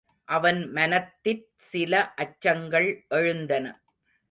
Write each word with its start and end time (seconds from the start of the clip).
அவன் 0.27 0.71
மனத்திற் 0.73 1.43
சில 1.55 2.13
அச்சங்கள் 2.15 2.89
எழுந்தன. 3.09 3.65